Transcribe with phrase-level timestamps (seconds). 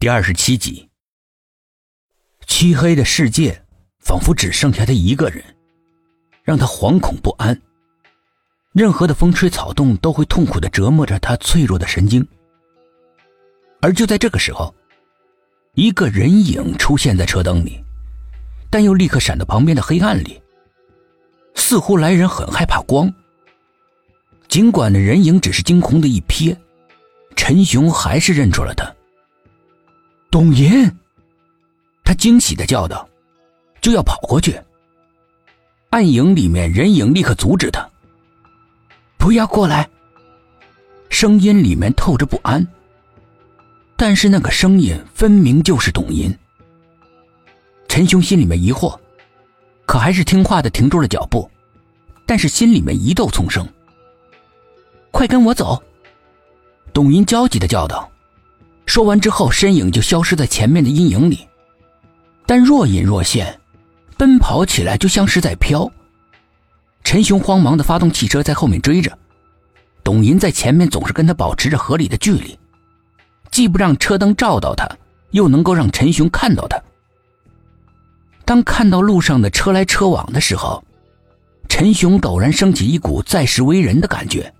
[0.00, 0.88] 第二十七集，
[2.46, 3.60] 漆黑的世界
[3.98, 5.42] 仿佛只剩下他一个人，
[6.44, 7.60] 让他惶恐不安。
[8.72, 12.24] 任何的风吹草动都会痛苦的折磨着他脆弱的神经。
[13.80, 14.72] 而就在这个时候，
[15.74, 17.84] 一个人影出现在车灯里，
[18.70, 20.40] 但又立刻闪到旁边的黑暗里。
[21.56, 23.12] 似乎来人很害怕光。
[24.46, 26.56] 尽管那人影只是惊恐的一瞥，
[27.34, 28.94] 陈雄还是认出了他。
[30.38, 30.88] 董银，
[32.04, 33.08] 他惊喜的叫道，
[33.80, 34.56] 就要跑过去。
[35.90, 37.84] 暗影里面，人影立刻阻止他
[39.18, 39.90] ：“不要过来。”
[41.10, 42.64] 声音里面透着不安，
[43.96, 46.32] 但是那个声音分明就是董银。
[47.88, 48.96] 陈雄心里面疑惑，
[49.86, 51.50] 可还是听话的停住了脚步，
[52.24, 53.66] 但是心里面疑窦丛生。
[55.10, 55.82] 快跟我走！
[56.92, 58.08] 董银焦急的叫道。
[58.88, 61.46] 说完之后，身影就消失在前面的阴影里，
[62.46, 63.60] 但若隐若现，
[64.16, 65.88] 奔跑起来就像是在飘。
[67.04, 69.16] 陈雄慌忙的发动汽车在后面追着，
[70.02, 72.58] 董银在前面总是跟他保持着合理的距离，
[73.50, 74.88] 既不让车灯照到他，
[75.32, 76.80] 又能够让陈雄看到他。
[78.46, 80.82] 当看到路上的车来车往的时候，
[81.68, 84.50] 陈雄陡然升起一股在世为人的感觉。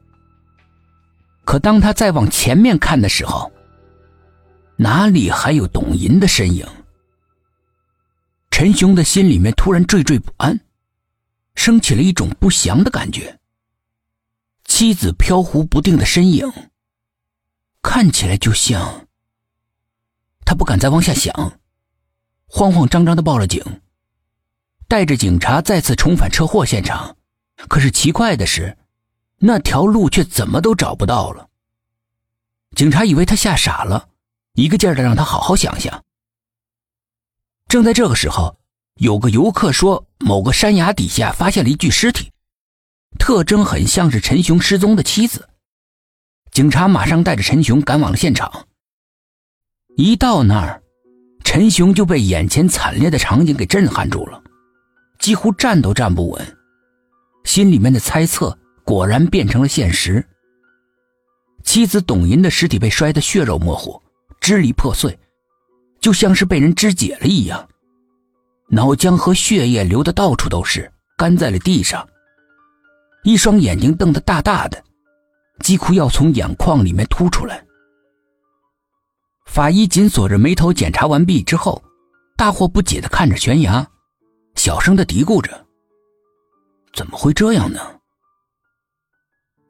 [1.46, 3.50] 可当他再往前面看的时候，
[4.80, 6.64] 哪里还有董银的身影？
[8.48, 10.60] 陈雄的心里面突然惴惴不安，
[11.56, 13.40] 升起了一种不祥的感觉。
[14.64, 16.48] 妻子飘忽不定的身影，
[17.82, 19.08] 看起来就像……
[20.44, 21.58] 他不敢再往下想，
[22.46, 23.60] 慌慌张张的报了警，
[24.86, 27.16] 带着警察再次重返车祸现场。
[27.68, 28.78] 可是奇怪的是，
[29.38, 31.48] 那条路却怎么都找不到了。
[32.76, 34.10] 警察以为他吓傻了。
[34.58, 36.04] 一个劲儿的让他好好想想。
[37.68, 38.58] 正在这个时候，
[38.96, 42.32] 有个游客说，某个山崖底下发现了一具尸体，
[43.20, 45.48] 特征很像是陈雄失踪的妻子。
[46.50, 48.66] 警察马上带着陈雄赶往了现场。
[49.96, 50.82] 一到那儿，
[51.44, 54.42] 陈雄就被眼前惨烈的场景给震撼住了，
[55.20, 56.58] 几乎站都站不稳，
[57.44, 60.26] 心里面的猜测果然变成了现实。
[61.62, 64.02] 妻子董银的尸体被摔得血肉模糊。
[64.48, 65.18] 支离破碎，
[66.00, 67.68] 就像是被人肢解了一样，
[68.70, 72.08] 脑浆和血液流的到处都是，干在了地上。
[73.24, 74.82] 一双眼睛瞪得大大的，
[75.60, 77.62] 几乎要从眼眶里面凸出来。
[79.44, 81.82] 法医紧锁着眉头检查完毕之后，
[82.34, 83.86] 大惑不解的看着悬崖，
[84.54, 85.66] 小声的嘀咕着
[86.96, 87.80] ：“怎么会这样呢？”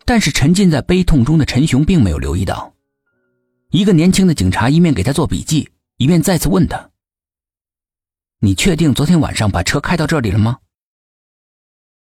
[0.06, 2.72] 但是沉浸在悲痛中的陈雄并没有留意到。
[3.70, 6.90] 一个年轻的警察一面给他做笔记，一面再次问他
[8.40, 10.60] ：“你确定昨天晚上把车开到这里了吗？”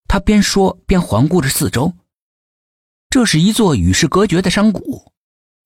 [0.05, 1.93] 他边说边环顾着四周。
[3.09, 5.13] 这是一座与世隔绝的山谷，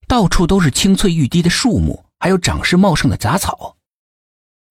[0.08, 3.76] 到处都是青翠欲滴的树木，还有长势茂盛的杂草，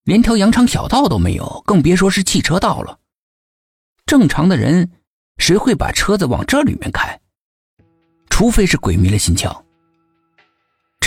[0.05, 3.01] 连条羊肠小道都没有，更别说是汽车道了。
[4.07, 4.93] 正常的人
[5.39, 7.21] 谁会把车子往这里面开？
[8.31, 9.65] 除非是鬼迷了心窍。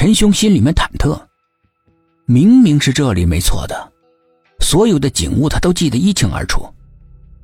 [0.01, 1.21] 陈雄心里面忐忑，
[2.25, 3.91] 明明是这里没错的，
[4.59, 6.65] 所有的景物他都记得一清二楚，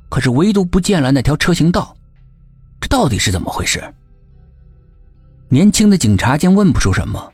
[0.09, 1.95] 可是唯独不见了那条车行道，
[2.81, 3.83] 这到底是怎么回事？
[5.49, 7.31] 年轻的警察见问不出什么，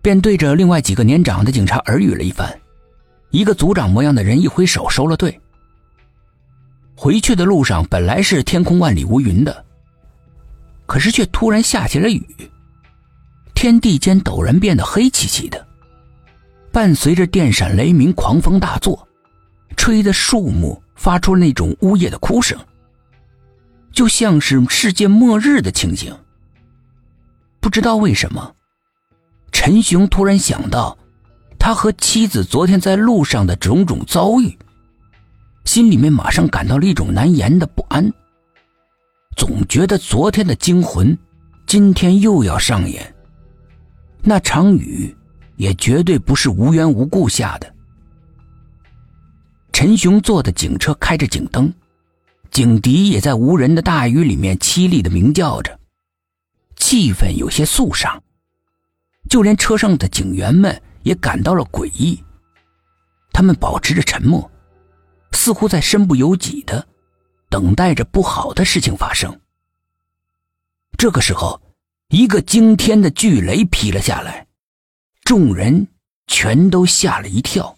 [0.00, 2.50] 便对着另外几个年长的警察耳语了一番，
[3.32, 5.38] 一个组长模样的人一挥手收了队。
[6.96, 9.66] 回去的路上本来是天空万里无云的，
[10.86, 12.26] 可是却突然下起了雨。
[13.60, 15.66] 天地间陡然变得黑漆漆的，
[16.72, 19.06] 伴随着电闪雷鸣、狂风大作，
[19.76, 22.58] 吹得树木发出那种呜咽的哭声，
[23.92, 26.16] 就像是世界末日的情景。
[27.60, 28.50] 不知道为什么，
[29.52, 30.96] 陈雄突然想到
[31.58, 34.58] 他和妻子昨天在路上的种种遭遇，
[35.66, 38.10] 心里面马上感到了一种难言的不安，
[39.36, 41.14] 总觉得昨天的惊魂，
[41.66, 43.14] 今天又要上演。
[44.22, 45.16] 那场雨，
[45.56, 47.74] 也绝对不是无缘无故下的。
[49.72, 51.72] 陈雄坐的警车开着警灯，
[52.50, 55.78] 警笛也在无人的大雨里面凄厉的鸣叫着，
[56.76, 58.20] 气氛有些肃杀。
[59.28, 62.22] 就连车上的警员们也感到了诡异，
[63.32, 64.50] 他们保持着沉默，
[65.32, 66.86] 似乎在身不由己的
[67.48, 69.40] 等待着不好的事情发生。
[70.98, 71.58] 这个时候。
[72.10, 74.48] 一个惊天的巨雷劈了下来，
[75.22, 75.86] 众人
[76.26, 77.76] 全都吓了一跳。